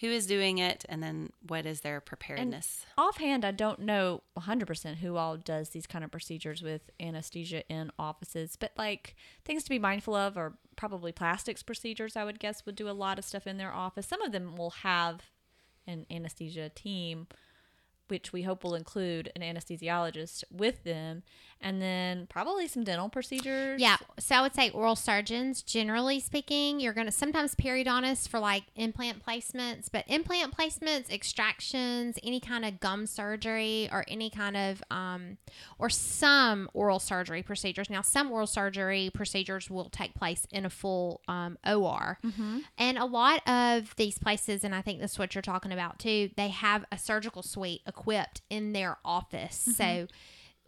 [0.00, 2.84] who is doing it and then what is their preparedness.
[2.98, 7.90] offhand, I don't know 100% who all does these kind of procedures with anesthesia in
[7.98, 12.66] offices, but like things to be mindful of are probably plastics procedures, I would guess,
[12.66, 14.06] would do a lot of stuff in their office.
[14.06, 15.20] Some of them will have
[15.86, 17.28] an anesthesia team,
[18.08, 21.22] which we hope will include an anesthesiologist with them,
[21.60, 23.80] and then probably some dental procedures.
[23.80, 28.38] Yeah, so I would say oral surgeons, generally speaking, you're going to sometimes periodontists for
[28.38, 34.56] like implant placements, but implant placements, extractions, any kind of gum surgery, or any kind
[34.56, 35.38] of, um,
[35.78, 37.88] or some oral surgery procedures.
[37.88, 42.18] Now, some oral surgery procedures will take place in a full um, OR.
[42.76, 45.98] And a lot of these places, and I think this is what you're talking about
[45.98, 49.68] too, they have a surgical suite equipped in their office.
[49.68, 49.72] Mm-hmm.
[49.72, 50.06] So,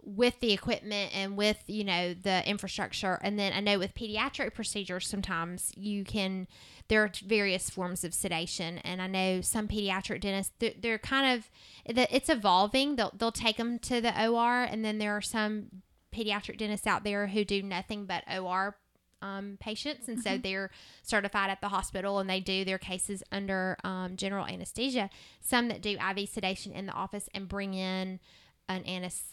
[0.07, 4.55] with the equipment and with you know the infrastructure and then i know with pediatric
[4.55, 6.47] procedures sometimes you can
[6.87, 11.37] there are various forms of sedation and i know some pediatric dentists they're, they're kind
[11.37, 11.51] of
[11.85, 15.67] it's evolving they'll, they'll take them to the or and then there are some
[16.15, 18.77] pediatric dentists out there who do nothing but or
[19.23, 20.71] um, patients and so they're
[21.03, 25.09] certified at the hospital and they do their cases under um, general anesthesia
[25.41, 28.21] some that do iv sedation in the office and bring in
[28.69, 29.33] an anesthesia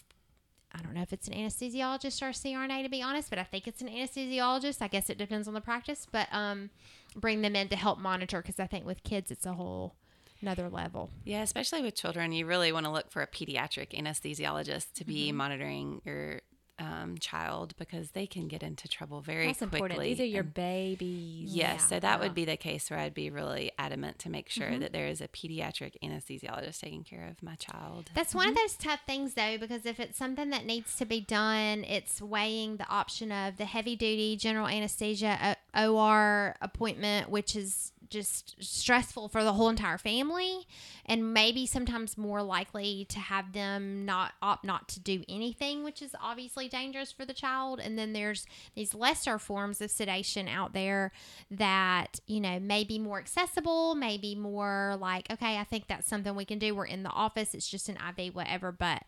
[0.76, 3.44] I don't know if it's an anesthesiologist or a CRNA to be honest, but I
[3.44, 4.82] think it's an anesthesiologist.
[4.82, 6.68] I guess it depends on the practice, but um,
[7.14, 9.94] bring them in to help monitor because I think with kids it's a whole
[10.42, 11.10] another level.
[11.22, 15.28] Yeah, especially with children, you really want to look for a pediatric anesthesiologist to be
[15.28, 15.36] Mm-hmm.
[15.36, 16.40] monitoring your
[16.78, 19.76] um, child because they can get into trouble very That's quickly.
[19.78, 20.00] important.
[20.00, 21.54] These are your and- babies.
[21.54, 21.86] Yes, Yeah.
[21.86, 24.60] so that would be the case where I'd be really adamant to make Mm-hmm.
[24.70, 28.10] sure that there is a pediatric anesthesiologist taking care of my child.
[28.14, 31.20] That's one of those tough things though, because if it's something that needs to be
[31.20, 37.54] done, it's weighing the option of the heavy duty general anesthesia uh, OR appointment, which
[37.56, 40.66] is just stressful for the whole entire family,
[41.06, 46.02] and maybe sometimes more likely to have them not opt not to do anything, which
[46.02, 47.80] is obviously dangerous for the child.
[47.80, 51.12] And then there's these lesser forms of sedation out there
[51.50, 56.34] that you know may be more accessible, maybe more like okay, I think that's something
[56.34, 56.74] we can do.
[56.74, 59.02] We're in the office, it's just an IV, whatever, but.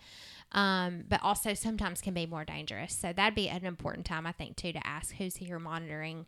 [0.53, 2.95] Um, but also sometimes can be more dangerous.
[2.95, 6.27] So that'd be an important time, I think, too, to ask who's here monitoring,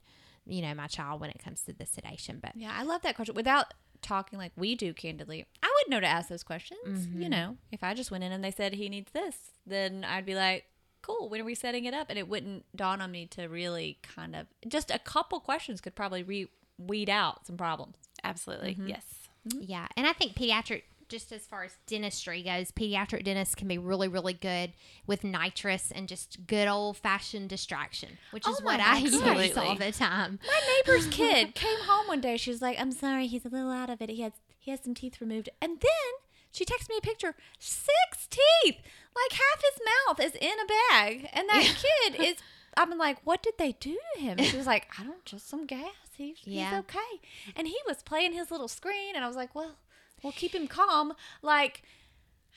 [0.49, 2.39] you know, my child when it comes to the sedation.
[2.43, 3.35] But Yeah, I love that question.
[3.35, 6.81] Without talking like we do candidly, I would know to ask those questions.
[7.07, 7.23] Mm-hmm.
[7.23, 10.27] You know, if I just went in and they said he needs this, then I'd
[10.27, 10.65] be like,
[11.03, 12.07] cool, when are we setting it up?
[12.11, 15.95] And it wouldn't dawn on me to really kind of just a couple questions could
[15.95, 17.97] probably re- weed out some problems.
[18.25, 18.89] Absolutely, Mm-hmm.
[18.89, 19.05] yes.
[19.61, 23.79] Yeah, and I think pediatric, just as far as dentistry goes, pediatric dentists can be
[23.79, 24.73] really, really good
[25.07, 29.03] with nitrous and just good old fashioned distraction, which is Oh my what I gosh.
[29.03, 30.38] use all the time.
[30.47, 32.37] My neighbor's kid came home one day.
[32.37, 34.11] She was like, "I'm sorry, he's a little out of it.
[34.11, 36.12] He has he has some teeth removed." And then
[36.51, 38.77] she texted me a picture, six teeth,
[39.14, 41.62] like half his mouth is in a bag, and that
[42.12, 42.37] kid is.
[42.77, 44.38] I'm like, what did they do to him?
[44.38, 45.90] She was like, I don't, just some gas.
[46.16, 46.71] He's, Yeah.
[46.71, 47.21] he's okay.
[47.57, 49.73] And he was playing his little screen, and I was like, well,
[50.22, 51.12] we'll keep him calm.
[51.42, 51.83] Like,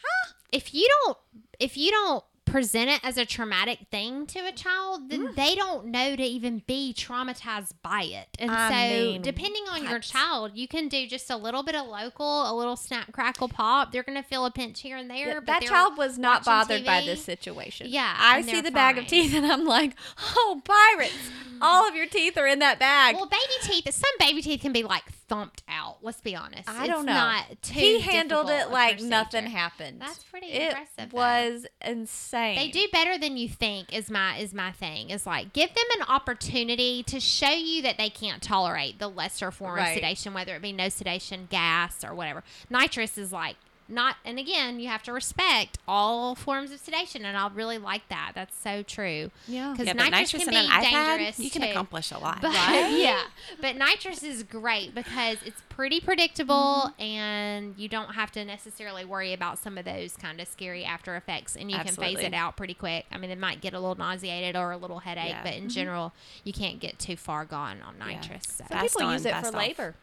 [0.01, 0.33] huh?
[0.51, 1.17] If you don't,
[1.59, 5.35] if you don't present it as a traumatic thing to a child, then Mm.
[5.35, 8.27] they don't know to even be traumatized by it.
[8.39, 11.75] And I so, mean, depending on your child, you can do just a little bit
[11.75, 13.93] of local, a little snap, crackle, pop.
[13.93, 15.27] They're going to feel a pinch here and there.
[15.27, 17.87] Yeah, but that child was not bothered by this situation.
[17.89, 19.95] Yeah, I see the bag of teeth and I'm like,
[20.35, 21.13] oh, pirates!
[21.61, 23.15] All of your teeth are in that bag.
[23.15, 25.99] Well, baby teeth, some baby teeth can be like thumped out.
[26.01, 26.67] Let's be honest.
[26.69, 27.13] I It's don't know.
[27.13, 29.09] Not too he handled it like procedure.
[29.09, 30.01] nothing happened.
[30.01, 31.17] That's pretty it impressive, though.
[31.17, 32.57] was insane.
[32.57, 35.09] They do better than you think is my is my thing.
[35.09, 39.51] Is like give them an opportunity to show you that they can't tolerate the lesser
[39.51, 39.89] form Right.
[39.89, 42.43] of sedation, whether it be no sedation, gas, or whatever.
[42.69, 43.55] Nitrous is like
[43.91, 48.07] not and again, you have to respect all forms of sedation and I really like
[48.09, 48.31] that.
[48.35, 49.31] That's so true.
[49.47, 49.71] Yeah.
[49.71, 51.39] Because Yeah, nitrous, nitrous can be an iPad, dangerous.
[51.39, 51.69] you can too.
[51.69, 52.41] accomplish a lot.
[52.41, 52.91] But Right?
[52.97, 53.23] yeah,
[53.59, 57.01] but nitrous is great because it's pretty predictable mm-hmm.
[57.01, 61.15] and you don't have to necessarily worry about some of those kind of scary after
[61.15, 63.05] effects and you can phase it out pretty quick.
[63.11, 65.43] I mean, it might get a little nauseated or a little headache, Yeah.
[65.43, 65.69] but in mm-hmm.
[65.69, 68.15] general, you can't get too far gone on Yeah.
[68.15, 68.43] nitrous.
[68.47, 68.61] So.
[68.61, 69.53] Some Fast people on, use it for off.
[69.53, 69.95] labor.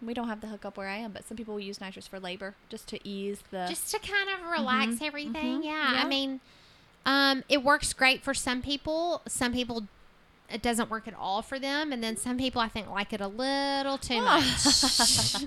[0.00, 2.20] We don't have the hookup where I am, but some people will use nitrous for
[2.20, 3.66] labor just to ease the.
[3.68, 5.60] Just to kind of relax Mhm, everything.
[5.60, 5.94] mhm, Yeah.
[5.94, 6.02] yeah.
[6.04, 6.40] I mean,
[7.04, 9.22] um, it works great for some people.
[9.26, 9.86] Some people,
[10.50, 11.92] it doesn't work at all for them.
[11.92, 14.64] And then some people, I think, like it a little too much.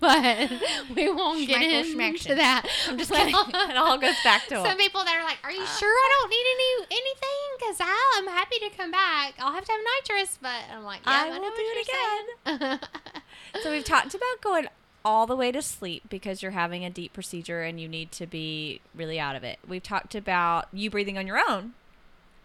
[0.00, 0.50] but
[0.94, 2.66] we won't get Schmeckle, into that.
[2.88, 3.34] I'm just kidding.
[3.34, 5.66] it all goes back to Some people that are like, "Are you uh.
[5.66, 7.58] sure I don't need any anything?
[7.58, 9.34] Because I'm happy to come back.
[9.38, 12.80] I'll have to have nitrous." But I'm like, "Yeah, I I, will do it again
[13.62, 14.68] So we've talked about going
[15.04, 18.26] all the way to sleep because you're having a deep procedure and you need to
[18.26, 19.58] be really out of it.
[19.66, 21.74] We've talked about you breathing on your own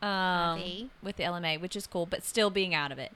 [0.01, 3.11] um, with the LMA, which is cool, but still being out of it.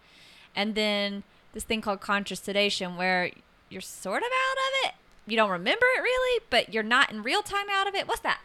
[0.55, 3.31] And then this thing called conscious sedation where
[3.69, 4.95] you're sort of out of it.
[5.25, 8.07] You don't remember it really, but you're not in real time out of it.
[8.07, 8.41] What's that?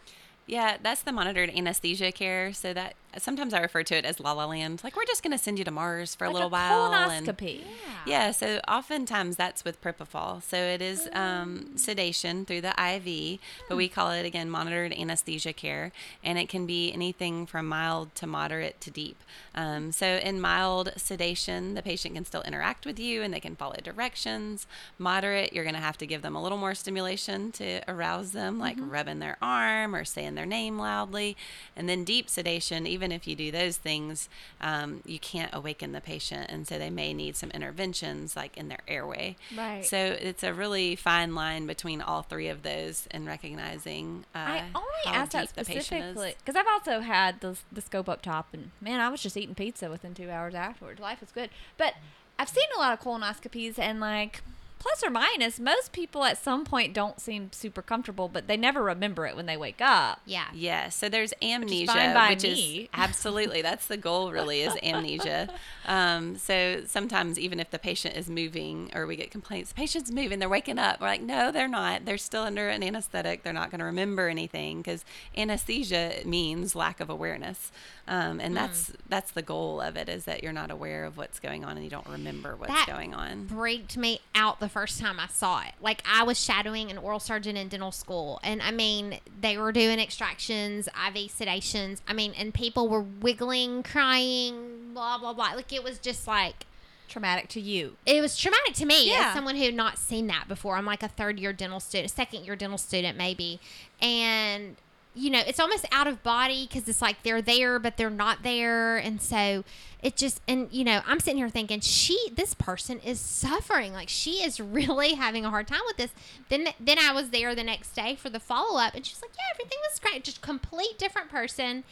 [0.47, 2.53] Yeah, that's the monitored anesthesia care.
[2.53, 4.83] So that sometimes I refer to it as La La Land.
[4.85, 6.93] Like we're just going to send you to Mars for a Like little while.
[6.93, 7.63] and- colonoscopy.
[8.07, 10.43] yeah, so oftentimes that's with propofol.
[10.43, 15.53] So it is um, sedation through the IV, but we call it again monitored anesthesia
[15.53, 15.93] care,
[16.23, 19.17] and it can be anything from mild to moderate to deep.
[19.55, 23.57] Um, so in mild sedation, the patient can still interact with you and they can
[23.57, 24.67] follow directions.
[24.99, 28.59] Moderate, you're going to have to give them a little more stimulation to arouse them,
[28.59, 31.37] like rubbing their arm or saying their name loudly.
[31.77, 34.29] And then deep sedation, even if you do those things,
[34.61, 38.69] um, you can't awaken the patient, and so they may need some interventions like in
[38.69, 39.37] their airway.
[39.57, 39.85] Right.
[39.85, 44.25] So it's a really fine line between all three of those and recognizing.
[44.35, 48.49] Uh, I only asked that specifically because I've also had the, the scope up top,
[48.53, 51.01] and man, I was just eating pizza within two hours afterwards.
[51.01, 51.95] Life was good, but
[52.39, 54.43] I've seen a lot of colonoscopies, and like
[54.79, 58.83] plus or minus, most people at some point don't seem super comfortable, but they never
[58.83, 60.21] remember it when they wake up.
[60.25, 60.47] Yeah.
[60.55, 62.51] Yes, so there's amnesia, fine by which me.
[62.83, 64.33] is absolutely that's the goal.
[64.33, 65.49] Really, is amnesia.
[65.87, 70.11] Um, so sometimes even if the patient is moving, or we get complaints, the patient's
[70.11, 71.01] moving, they're waking up.
[71.01, 72.05] We're like, no, they're not.
[72.05, 73.43] They're still under an anesthetic.
[73.43, 75.03] They're not going to remember anything because
[75.35, 77.73] anesthesia means lack of awareness,
[78.09, 81.39] um, and that's that's the goal of it is that you're not aware of what's
[81.39, 83.47] going on and you don't remember what's That going on.
[83.47, 85.75] freaked me out the first time I saw it.
[85.81, 89.73] Like I was shadowing an oral surgeon in dental school, and I mean they were
[89.73, 92.01] doing extractions, IV sedations.
[92.09, 95.53] I mean, and people were wiggling, crying, blah blah blah.
[95.55, 96.65] Like it was just like
[97.09, 97.97] Traumatic to you.
[98.05, 99.29] it was traumatic to me Yeah.
[99.29, 100.77] as someone who had not seen that before.
[100.77, 103.61] I'm like a third year dental student, second year dental student maybe,
[104.03, 104.77] and
[105.15, 108.43] you know it's almost out of body because it's like they're there but they're not
[108.43, 109.65] there, and so
[110.03, 114.09] it just and you know I'm sitting here thinking she this person is suffering like
[114.09, 116.11] she is really having a hard time with this.
[116.49, 119.33] Then then I was there the next day for the follow up, and she's like,
[119.37, 121.85] yeah, everything was great, just complete different person.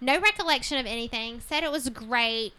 [0.00, 1.40] No recollection of anything.
[1.40, 2.52] Said it was great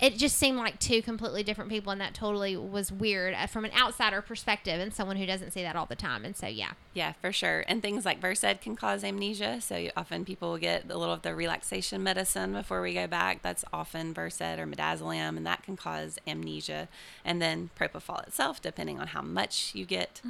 [0.00, 3.64] it just seemed like two completely different people and that totally was weird uh, from
[3.64, 6.72] an outsider perspective and someone who doesn't see that all the time and so yeah
[6.94, 7.64] Yeah, for sure.
[7.68, 9.60] And things like Versed can cause amnesia.
[9.60, 13.40] So often people will get a little of the relaxation medicine before we go back.
[13.42, 16.88] That's often Versed or midazolam, and that can cause amnesia.
[17.24, 20.20] And then propofol itself, depending on how much you get,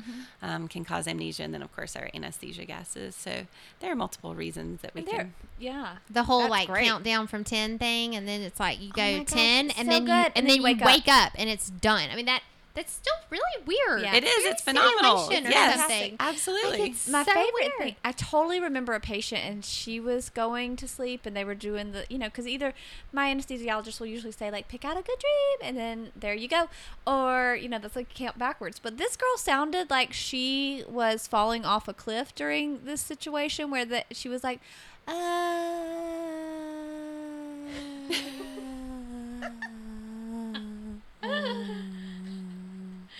[0.42, 1.42] um, can cause amnesia.
[1.44, 3.14] And then, of course, our anesthesia gases.
[3.16, 3.46] So
[3.80, 5.34] there are multiple reasons that we There, can.
[5.58, 5.96] yeah.
[6.10, 6.84] the whole That's like great.
[6.86, 9.78] countdown from 10 thing and then it's like you Oh go my gosh, 10 it's
[9.78, 10.32] and so then you good.
[10.36, 11.32] and, then, you wake, up.
[11.36, 12.42] and it's done i mean that
[12.78, 14.02] that's still really weird.
[14.02, 14.14] Yeah.
[14.14, 14.36] It is.
[14.36, 15.18] Weird It's phenomenal.
[15.18, 16.78] simulation Yes, absolutely.
[16.78, 17.72] Like, it's my so favorite weird.
[17.78, 21.56] thing i totally remember a patient and she was going to sleep and they were
[21.56, 22.72] doing the you know because either
[23.12, 26.46] my anesthesiologist will usually say like pick out a good dream and then there you
[26.46, 26.68] go
[27.04, 31.64] or you know that's like count backwards but this girl sounded like she was falling
[31.64, 34.60] off a cliff during this situation where that she was like
[35.08, 35.12] uh,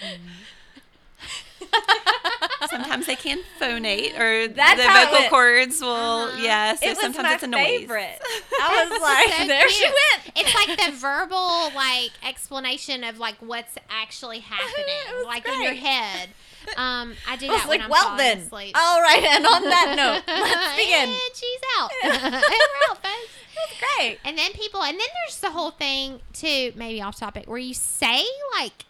[2.71, 6.43] sometimes they can phonate or That's the how it vocal cords will Uh-huh.
[6.43, 8.19] yeah so it was sometimes my it's a noise favorite
[8.61, 13.37] i was like So there she went It's like the verbal like explanation of like
[13.41, 16.29] what's actually happening, It was like in your head.
[16.77, 18.39] Um, I do I that was when like, I'm well falling then.
[18.39, 18.77] asleep.
[18.79, 21.09] All right, and on that note, let's begin.
[21.09, 21.91] and she's out.
[22.03, 23.33] and we're out, folks.
[23.97, 24.19] Great.
[24.25, 27.73] And then people, and then there's the whole thing too, maybe off topic, where you
[27.75, 28.23] say
[28.61, 28.85] like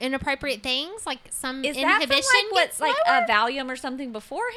[0.00, 3.76] inappropriate things, like some Is that inhibition from like what, gets like a Valium or
[3.76, 4.52] something beforehand?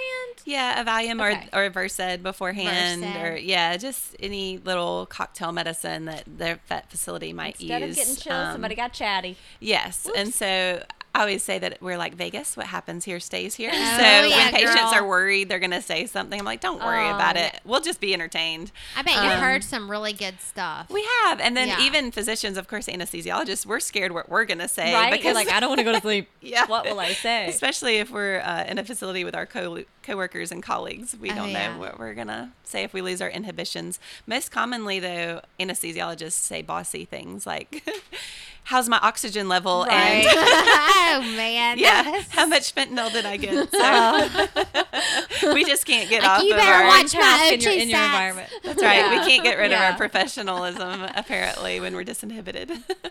[0.46, 1.48] yeah a Valium Okay.
[1.54, 3.18] or or Versed beforehand Versed.
[3.18, 7.96] or yeah just any little cocktail medicine that their that facility might Instead use of
[7.96, 9.38] getting chills, Um, somebody got chatty.
[9.60, 10.08] Yes.
[10.16, 10.84] And so
[11.16, 12.56] I always say that we're like Vegas.
[12.56, 13.72] What happens here stays here.
[13.74, 14.94] Oh, so yeah, when patients girl.
[14.94, 16.40] are worried, they're going to say something.
[16.40, 17.48] I'm like, don't worry Oh, about yeah.
[17.48, 17.62] it.
[17.66, 18.72] We'll just be entertained.
[18.96, 20.90] I bet Um, heard some really good stuff.
[20.90, 21.40] We have.
[21.40, 21.82] And then Yeah.
[21.82, 24.94] even physicians, of course, anesthesiologists, we're scared what we're going to say.
[24.94, 25.12] Right?
[25.12, 26.30] Because You're like, I don't want to go to sleep.
[26.42, 26.66] Yeah.
[26.68, 27.48] What will I say?
[27.50, 31.36] Especially if we're uh, in a facility with our co coworkers and colleagues, we Oh,
[31.36, 31.74] don't yeah.
[31.74, 34.00] know what we're gonna say if we lose our inhibitions.
[34.26, 37.88] Most commonly, though, anesthesiologists say bossy things like,
[38.66, 40.26] "How's my oxygen level?" Right.
[40.26, 40.28] and
[41.26, 41.78] oh man.
[41.80, 43.72] yeah, how much fentanyl did I get?
[43.72, 45.54] So oh.
[45.54, 46.88] we just can't get Like, off you of better our.
[46.88, 48.50] watch my Task in your, in your environment.
[48.64, 49.10] That's right.
[49.12, 52.68] We can't get rid of our professionalism apparently when we're disinhibited.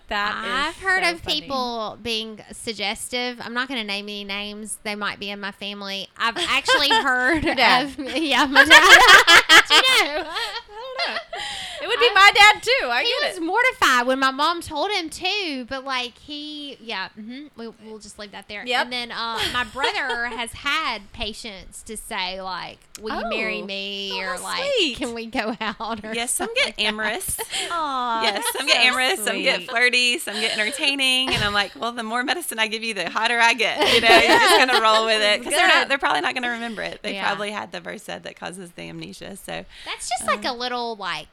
[0.09, 1.41] That is I've heard so of funny.
[1.41, 3.39] people being suggestive.
[3.41, 4.79] I'm not going to name any names.
[4.83, 6.09] They might be in my family.
[6.17, 9.01] I've actually heard of yeah, my dad.
[9.49, 10.25] How'd you know?
[11.83, 12.87] It would be my dad too.
[12.89, 13.43] I he get was it.
[13.47, 18.19] mortified when my mom told him too, but like he, yeah, hmm we, we'll just
[18.19, 18.65] leave that there.
[18.67, 18.85] Yep.
[18.85, 23.67] And then uh, my brother has had patients to say like, "Will you marry Oh.
[23.67, 24.97] me?" Oh, or like, sweet.
[24.97, 27.39] "Can we go out?" Or yes, some get amorous.
[27.71, 29.71] Aw, Yes, some get so amorous, some get sweet.
[29.71, 33.11] flirty, some get entertaining, and I'm like, well, the more medicine I give you, the
[33.11, 33.79] hotter I get.
[33.95, 36.51] You know, you're just gonna roll with it because they're not, they're probably not gonna
[36.51, 37.01] remember it.
[37.03, 37.27] They Yeah.
[37.27, 39.37] probably had the Versed that causes the amnesia.
[39.37, 41.27] So That's just like a little like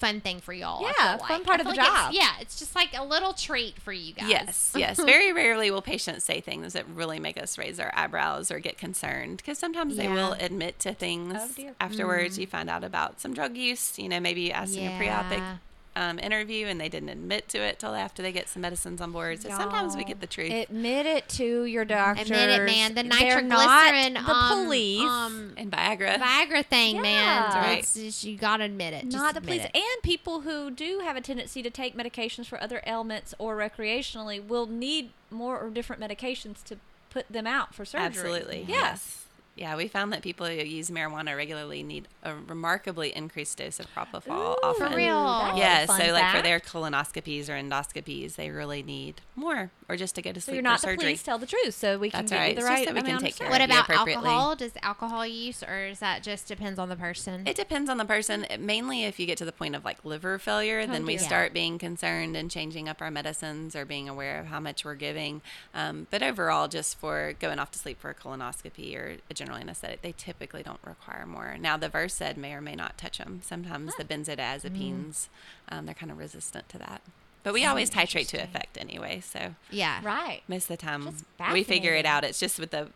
[0.00, 0.82] fun thing for y'all.
[0.82, 2.12] Yeah, feel fun part of the like it's- job.
[2.12, 4.28] Yeah, it's just like a little treat for you guys.
[4.28, 8.50] yes, yes, very rarely will patients say things that really make us raise our eyebrows
[8.50, 12.36] or get concerned because sometimes they will admit to things Oh, afterwards.
[12.36, 12.40] Mm.
[12.40, 13.98] You find out about some drug use.
[13.98, 15.56] You know, maybe you asked in a pre-opic Yeah.
[16.00, 19.12] Um, interview and they didn't admit to it till after they get some medicines on
[19.12, 19.42] board.
[19.42, 20.50] So sometimes we get the truth.
[20.50, 22.22] Admit it to your doctor.
[22.22, 22.94] Admit it, man.
[22.94, 25.02] The nitroglycerin, the um, police.
[25.02, 26.16] um, and Viagra.
[26.16, 27.52] Viagra thing, man.
[27.52, 27.78] Right.
[27.80, 29.04] It's just, you gotta admit it.
[29.04, 29.70] Just not the police it.
[29.74, 34.44] and people who do have a tendency to take medications for other ailments or recreationally
[34.44, 36.78] will need more or different medications to
[37.10, 38.06] put them out for surgery.
[38.06, 38.64] Absolutely.
[38.66, 38.74] Yeah.
[38.74, 39.26] Yes.
[39.56, 43.86] Yeah, we found that people who use marijuana regularly need a remarkably increased dose of
[43.94, 44.28] propofol.
[44.54, 44.90] Ooh, often.
[44.90, 45.22] For real.
[45.22, 49.70] that's a Yeah, fun so like for their colonoscopies or endoscopies, they really need more,
[49.88, 51.04] or just to go to So you're not for the surgery.
[51.04, 51.22] police.
[51.22, 52.56] Tell the truth, so we can That's get right.
[52.56, 53.76] the right that we can amount take care What of surgery.
[53.76, 54.56] you about alcohol?
[54.56, 57.42] Does alcohol use, or is that just depends on the person?
[57.46, 58.44] It depends on the person.
[58.48, 61.26] It- mainly, if you get to the point of like liver failure, then we dear.
[61.26, 64.94] start being concerned and changing up our medicines or being aware of how much we're
[64.94, 65.42] giving.
[65.74, 69.58] Um, but overall, just for going off to sleep for a colonoscopy or a general
[69.58, 71.56] anesthetic, they typically don't require more.
[71.58, 73.40] Now, the Versed may or may not touch them.
[73.42, 75.28] Sometimes the benzodiazepines,
[75.68, 77.02] um, they're kind of resistant to that.
[77.42, 80.00] But we always titrate to effect anyway, so yeah.
[80.04, 80.42] Right.
[80.46, 81.08] most of the time
[81.52, 82.22] we figure it out.
[82.22, 82.88] It's just with the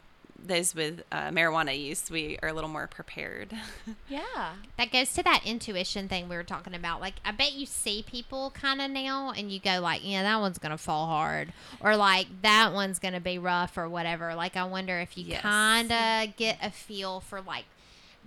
[0.47, 3.53] those with uh, marijuana use, we are a little more prepared.
[4.09, 4.53] Yeah.
[4.77, 7.01] That goes to that intuition thing we were talking about.
[7.01, 10.41] Like, I bet you see people kind of now, and you go like, "Yeah, that
[10.41, 14.35] one's gonna fall hard," or like, "That one's gonna be rough," or whatever.
[14.35, 15.41] Like, I wonder if you Yes.
[15.43, 17.65] kind of get a feel for like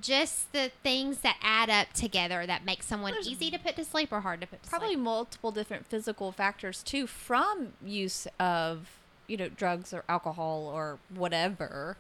[0.02, 3.86] just the things that add up together that make someone There's easy to put to
[3.86, 5.00] sleep or hard to put to Probably sleep.
[5.00, 8.90] multiple different physical factors too from use of
[9.28, 11.98] you know drugs or alcohol or whatever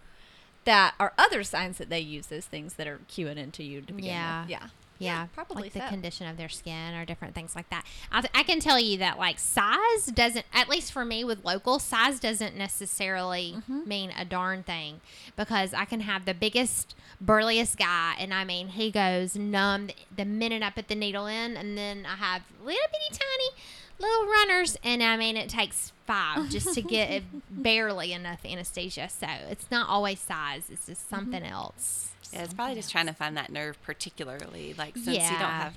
[0.68, 3.94] that are other signs that they use those things that are cueing into you to
[3.94, 4.42] begin Yeah.
[4.42, 4.50] with.
[4.52, 4.68] Yeah.
[5.00, 7.86] Yeah, probably like the condition of their skin or different things like that.
[8.12, 11.46] I, th- I can tell you that like size doesn't, at least for me with
[11.46, 13.88] local, size doesn't necessarily Mm-hmm.
[13.88, 15.02] mean a darn thing
[15.36, 19.94] because I can have the biggest, burliest guy, and I mean he goes numb the,
[20.18, 23.62] the minute I put the needle in, and then I have little bitty tiny.
[24.00, 29.10] Little runners, and I mean it takes five just to get barely enough anesthesia.
[29.10, 31.16] So it's not always size; it's just mm-hmm.
[31.16, 32.12] something else.
[32.34, 34.76] Yeah, it's probably just trying to find that nerve particularly.
[34.78, 35.74] Like since you don't have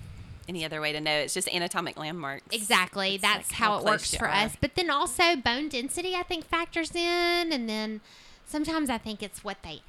[0.51, 2.55] any other way to know, it's just anatomic landmarks.
[2.55, 3.15] Exactly.
[3.15, 4.45] It's That's like how, it works for are.
[4.45, 4.57] us.
[4.61, 7.53] But then also bone density, I think, factors in.
[7.53, 8.01] And then
[8.47, 9.83] sometimes I think it's what they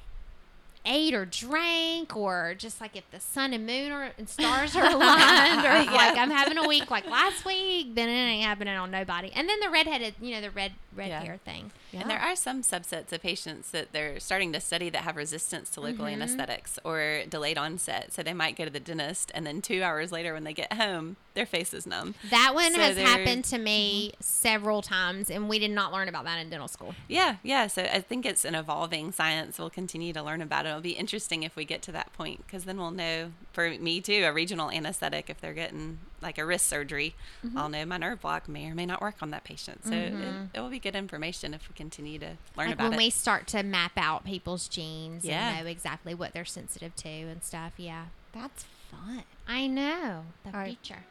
[0.84, 4.84] ate or drank, or just like if the sun and moon are, and stars are
[4.94, 8.90] aligned, or like I'm having a week like last week, then it ain't happening on
[8.90, 9.30] nobody.
[9.34, 11.20] And then the redheaded, you know, the red red Yeah.
[11.22, 11.70] hair thing.
[11.94, 15.68] And there are some subsets of patients that they're starting to study that have resistance
[15.70, 16.14] to local Mm-hmm.
[16.22, 18.12] anesthetics or delayed onset.
[18.12, 20.72] So they might go to the dentist, and then two hours later, when they get
[20.74, 22.14] home, their face is numb.
[22.30, 26.24] That one So has happened to me several times, and we did not learn about
[26.24, 26.94] that in dental school.
[27.08, 27.66] Yeah, yeah.
[27.68, 29.58] So I think it's an evolving science.
[29.58, 30.71] We'll continue to learn about it.
[30.72, 34.00] It'll be interesting if we get to that point because then we'll know, for me
[34.00, 37.14] too, a regional anesthetic, if they're getting like a wrist surgery,
[37.44, 37.58] Mm-hmm.
[37.58, 39.84] I'll know my nerve block may or may not work on that patient.
[39.84, 40.14] So it,
[40.54, 42.96] it will be good information if we continue to learn like about when it.
[42.96, 45.48] When we start to map out people's genes Yeah.
[45.56, 47.72] and know exactly what they're sensitive to and stuff.
[47.76, 48.06] Yeah.
[48.32, 49.24] That's fun.
[49.48, 50.78] I know the All right.
[50.82, 51.02] future.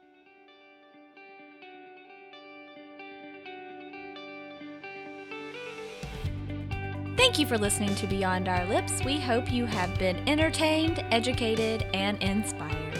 [7.18, 9.03] Thank you for listening to Beyond Our Lips.
[9.03, 12.90] We hope you have been entertained, educated, and inspired.